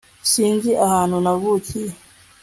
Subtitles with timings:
[0.31, 1.91] sinzi ahantu navukiye